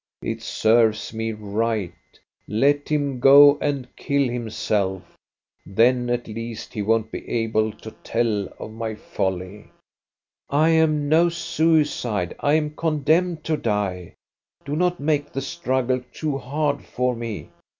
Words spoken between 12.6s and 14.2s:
condemned to die.